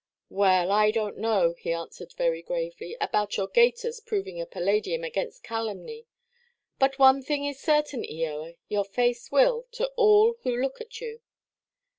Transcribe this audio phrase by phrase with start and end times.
[0.29, 5.43] "Well, I donʼt know," he answered, very gravely, "about your gaiters proving a Palladium against
[5.43, 6.07] calumny.
[6.79, 11.21] But one thing is certain, Eoa, your face will, to all who look at you.